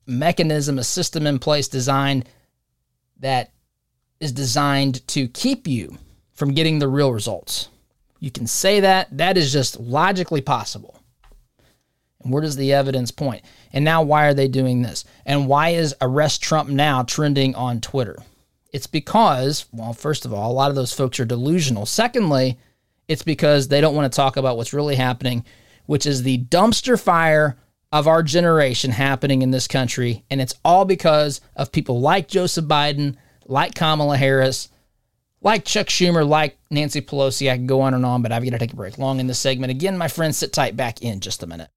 [0.05, 2.27] mechanism, a system in place designed
[3.19, 3.51] that
[4.19, 5.97] is designed to keep you
[6.33, 7.69] from getting the real results.
[8.19, 9.17] You can say that.
[9.17, 10.99] That is just logically possible.
[12.23, 13.43] And where does the evidence point?
[13.73, 15.03] And now, why are they doing this?
[15.25, 18.17] And why is Arrest Trump Now trending on Twitter?
[18.71, 21.85] It's because, well, first of all, a lot of those folks are delusional.
[21.85, 22.57] Secondly,
[23.07, 25.43] it's because they don't want to talk about what's really happening,
[25.85, 27.57] which is the dumpster fire
[27.93, 30.25] of our generation happening in this country.
[30.31, 34.69] And it's all because of people like Joseph Biden, like Kamala Harris,
[35.41, 37.51] like Chuck Schumer, like Nancy Pelosi.
[37.51, 39.27] I can go on and on, but I've got to take a break long in
[39.27, 39.69] this segment.
[39.69, 41.69] Again, my friends, sit tight back in just a minute.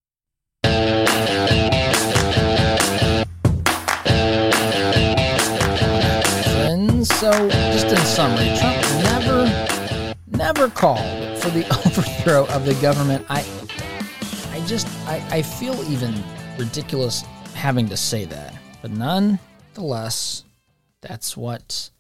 [7.05, 10.99] So just in summary, Trump never, never called
[11.39, 13.25] for the overthrow of the government.
[13.29, 13.43] I
[14.67, 16.15] just I, I feel even
[16.59, 17.23] ridiculous
[17.55, 18.55] having to say that.
[18.83, 20.45] But nonetheless,
[21.01, 21.91] that's what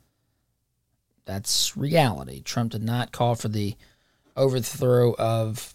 [1.24, 2.42] that's reality.
[2.42, 3.74] Trump did not call for the
[4.36, 5.72] overthrow of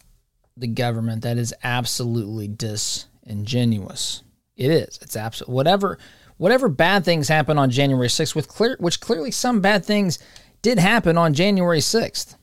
[0.56, 1.22] the government.
[1.22, 4.22] That is absolutely disingenuous.
[4.56, 4.98] It is.
[5.02, 5.98] It's absolute whatever
[6.36, 10.18] whatever bad things happen on January 6th, with clear which clearly some bad things
[10.60, 12.36] did happen on January 6th.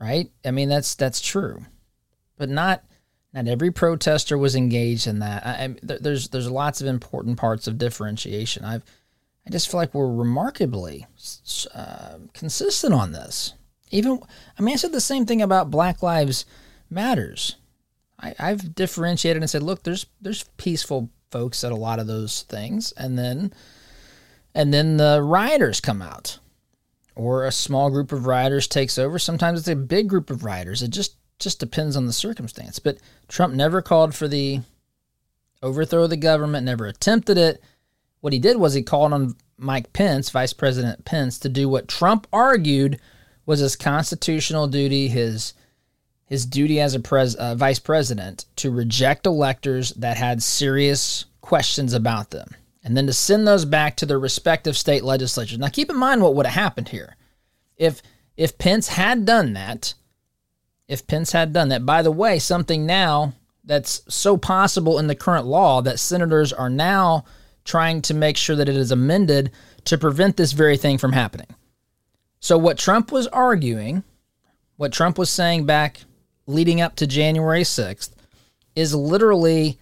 [0.00, 0.30] Right?
[0.44, 1.64] I mean that's that's true.
[2.36, 2.82] But not
[3.34, 5.44] not every protester was engaged in that.
[5.44, 8.64] I, I, there's there's lots of important parts of differentiation.
[8.64, 8.84] I've
[9.46, 11.06] I just feel like we're remarkably
[11.74, 13.54] uh, consistent on this.
[13.90, 14.20] Even
[14.58, 16.46] I mean, I said the same thing about Black Lives
[16.88, 17.56] Matters.
[18.20, 22.42] I, I've differentiated and said, look, there's there's peaceful folks at a lot of those
[22.42, 23.52] things, and then
[24.54, 26.38] and then the rioters come out,
[27.16, 29.18] or a small group of rioters takes over.
[29.18, 30.82] Sometimes it's a big group of rioters.
[30.82, 32.78] It just just depends on the circumstance.
[32.78, 34.60] But Trump never called for the
[35.62, 37.62] overthrow of the government, never attempted it.
[38.20, 41.88] What he did was he called on Mike Pence, Vice President Pence, to do what
[41.88, 43.00] Trump argued
[43.46, 45.54] was his constitutional duty, his
[46.26, 51.92] his duty as a pres, uh, vice president to reject electors that had serious questions
[51.92, 52.48] about them,
[52.82, 55.58] and then to send those back to their respective state legislatures.
[55.58, 57.16] Now, keep in mind what would have happened here
[57.76, 58.02] if
[58.36, 59.94] if Pence had done that
[60.88, 61.86] if Pence had done that.
[61.86, 63.32] By the way, something now
[63.64, 67.24] that's so possible in the current law that senators are now
[67.64, 69.50] trying to make sure that it is amended
[69.84, 71.46] to prevent this very thing from happening.
[72.40, 74.04] So, what Trump was arguing,
[74.76, 76.00] what Trump was saying back
[76.46, 78.10] leading up to January 6th,
[78.76, 79.78] is literally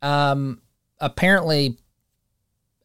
[0.00, 0.62] um,
[1.00, 1.76] apparently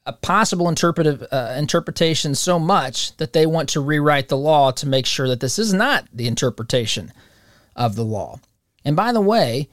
[0.06, 4.88] a possible interpretive uh, interpretation so much that they want to rewrite the law to
[4.88, 7.12] make sure that this is not the interpretation
[7.76, 8.39] of the law.
[8.84, 9.68] And by the way,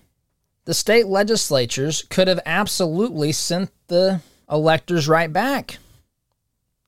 [0.65, 5.79] the state legislatures could have absolutely sent the electors right back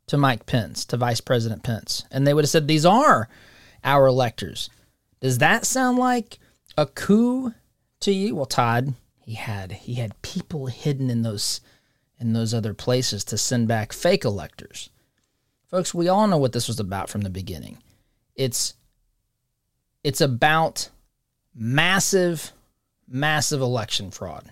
[0.07, 3.29] to Mike Pence, to Vice President Pence, and they would have said these are
[3.83, 4.71] our electors.
[5.21, 6.39] Does that sound like
[6.77, 7.53] a coup
[8.01, 8.37] to you?
[8.37, 11.61] Well, Todd, he had he had people hidden in those
[12.19, 14.91] in those other places to send back fake electors.
[15.69, 17.79] Folks, we all know what this was about from the beginning.
[18.37, 18.75] It's
[20.03, 20.91] it's about
[21.55, 22.53] massive
[23.07, 24.51] massive election fraud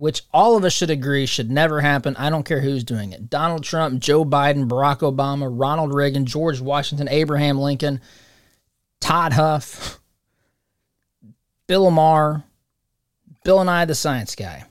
[0.00, 2.16] which all of us should agree should never happen.
[2.16, 3.28] I don't care who's doing it.
[3.28, 8.00] Donald Trump, Joe Biden, Barack Obama, Ronald Reagan, George Washington, Abraham Lincoln,
[9.00, 10.00] Todd Huff,
[11.66, 12.44] Bill Maher,
[13.44, 14.64] Bill Nye, the Science Guy.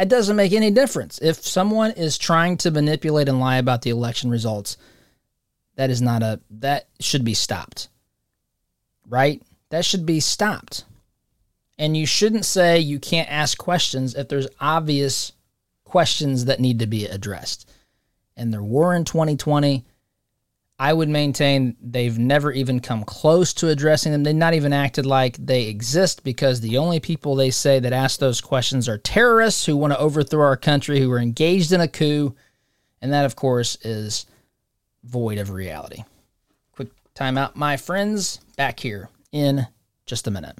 [0.00, 1.18] It doesn't make any difference.
[1.20, 4.78] If someone is trying to manipulate and lie about the election results,
[5.76, 7.88] that is not a that should be stopped.
[9.06, 9.42] Right?
[9.68, 10.84] That should be stopped.
[11.78, 15.32] And you shouldn't say you can't ask questions if there's obvious
[15.84, 17.70] questions that need to be addressed.
[18.36, 19.84] And there were in 2020.
[20.80, 24.22] I would maintain they've never even come close to addressing them.
[24.22, 28.18] They've not even acted like they exist because the only people they say that ask
[28.18, 31.86] those questions are terrorists who want to overthrow our country, who are engaged in a
[31.86, 32.34] coup.
[33.02, 34.24] And that, of course, is
[35.04, 36.04] void of reality.
[36.72, 38.40] Quick timeout, my friends.
[38.56, 39.66] Back here in
[40.06, 40.56] just a minute.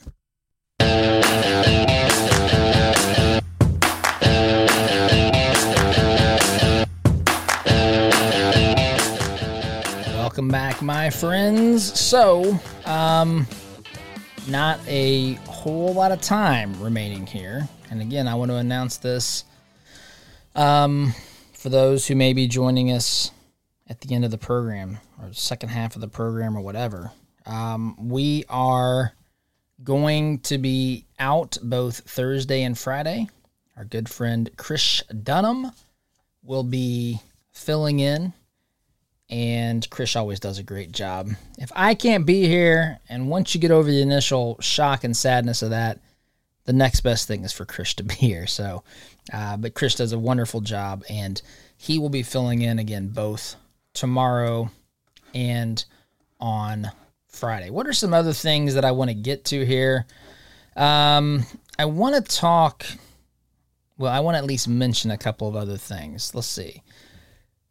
[10.21, 11.99] Welcome back, my friends.
[11.99, 13.47] So, um,
[14.49, 17.67] not a whole lot of time remaining here.
[17.91, 19.45] And again, I want to announce this
[20.55, 21.15] um,
[21.55, 23.31] for those who may be joining us
[23.89, 27.13] at the end of the program or second half of the program or whatever.
[27.47, 29.15] Um, we are
[29.83, 33.27] going to be out both Thursday and Friday.
[33.75, 35.73] Our good friend Chris Dunham
[36.43, 38.35] will be filling in
[39.31, 41.31] and Chris always does a great job.
[41.57, 45.63] If I can't be here, and once you get over the initial shock and sadness
[45.63, 46.01] of that,
[46.65, 48.47] the next best thing is for Chris to be here.
[48.49, 48.83] So,
[49.33, 51.41] uh, but Chris does a wonderful job, and
[51.77, 53.55] he will be filling in again both
[53.95, 54.71] tomorrow
[55.33, 55.85] and
[56.41, 56.91] on
[57.29, 57.71] Friday.
[57.71, 60.07] What are some other things that I want to get to here?
[60.75, 61.45] Um,
[61.79, 62.85] I want to talk.
[63.97, 66.35] Well, I want to at least mention a couple of other things.
[66.35, 66.83] Let's see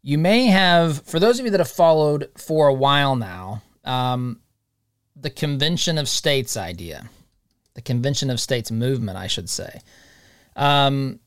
[0.02, 4.40] you may have, for those of you that have followed for a while now, um,
[5.16, 7.10] the Convention of States idea,
[7.74, 9.82] the Convention of States movement, I should say.
[10.56, 11.20] Um,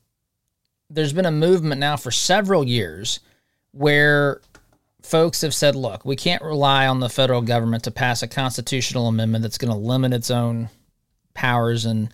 [0.89, 3.19] there's been a movement now for several years
[3.71, 4.41] where
[5.01, 9.07] folks have said, look, we can't rely on the federal government to pass a constitutional
[9.07, 10.69] amendment that's going to limit its own
[11.33, 12.09] powers and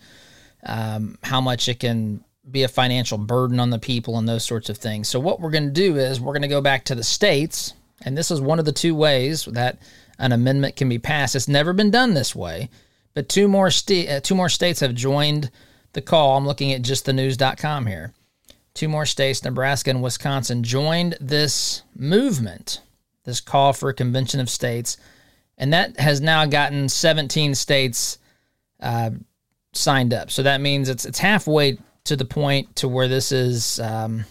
[0.65, 4.69] um, how much it can be a financial burden on the people and those sorts
[4.69, 5.07] of things.
[5.07, 7.73] So what we're going to do is we're going to go back to the states,
[8.03, 9.79] and this is one of the two ways that
[10.17, 11.35] an amendment can be passed.
[11.35, 12.69] It's never been done this way,
[13.13, 15.51] but two more st- uh, two more states have joined
[15.93, 16.37] the call.
[16.37, 18.13] I'm looking at justthenews.com here.
[18.73, 22.81] Two more states, Nebraska and Wisconsin, joined this movement,
[23.25, 24.97] this call for a convention of states,
[25.57, 28.19] and that has now gotten 17 states
[28.79, 29.09] uh,
[29.73, 30.31] signed up.
[30.31, 34.25] So that means it's it's halfway to the point to where this is um,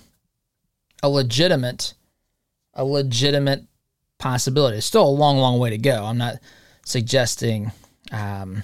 [1.03, 1.95] a legitimate,
[2.75, 3.65] a legitimate
[4.19, 4.79] possibility.
[4.79, 6.05] It's still a long, long way to go.
[6.05, 6.37] I'm not
[6.85, 7.73] suggesting,
[8.11, 8.63] um,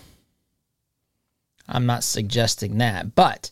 [1.68, 3.50] I'm not suggesting that, but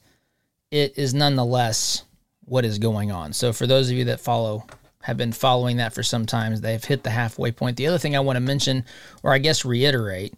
[0.71, 2.05] it is nonetheless
[2.45, 3.33] what is going on.
[3.33, 4.65] So for those of you that follow,
[5.03, 7.77] have been following that for some time, they've hit the halfway point.
[7.77, 8.85] The other thing I want to mention,
[9.23, 10.35] or I guess reiterate,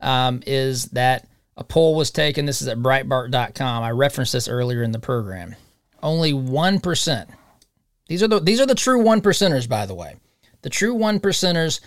[0.00, 2.46] um, is that a poll was taken.
[2.46, 3.82] This is at Breitbart.com.
[3.82, 5.56] I referenced this earlier in the program.
[6.02, 7.30] Only one percent.
[8.08, 10.16] These are the these are the true one percenters, by the way.
[10.62, 11.80] The true one percenters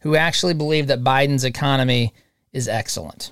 [0.00, 2.12] who actually believe that Biden's economy
[2.52, 3.30] is excellent.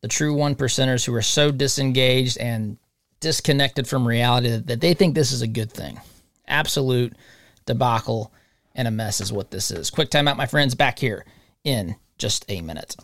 [0.00, 2.78] The true one percenters who are so disengaged and
[3.20, 6.00] disconnected from reality that they think this is a good thing.
[6.46, 7.14] Absolute
[7.64, 8.32] debacle
[8.74, 9.90] and a mess is what this is.
[9.90, 11.24] Quick time out, my friends, back here
[11.62, 12.96] in just a minute.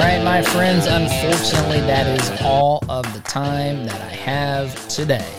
[0.00, 5.32] Right, my friends, unfortunately, that is all of the time that I have today.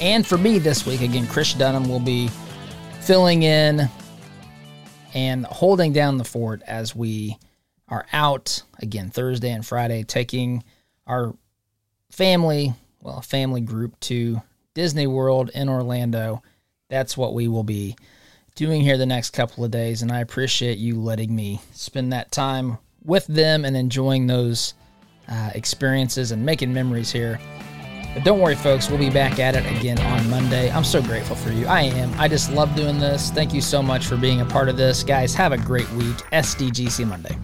[0.00, 2.28] And for me this week, again, Chris Dunham will be
[3.00, 3.88] filling in
[5.14, 7.38] and holding down the fort as we
[7.88, 10.62] are out again Thursday and Friday, taking
[11.06, 11.34] our
[12.10, 14.40] family, well, family group to
[14.74, 16.42] Disney World in Orlando
[16.88, 17.96] that's what we will be
[18.54, 20.02] doing here the next couple of days.
[20.02, 24.74] And I appreciate you letting me spend that time with them and enjoying those
[25.28, 27.40] uh, experiences and making memories here.
[28.14, 30.70] But don't worry, folks, we'll be back at it again on Monday.
[30.70, 31.66] I'm so grateful for you.
[31.66, 32.18] I am.
[32.18, 33.30] I just love doing this.
[33.30, 35.02] Thank you so much for being a part of this.
[35.02, 36.16] Guys, have a great week.
[36.32, 37.36] SDGC Monday.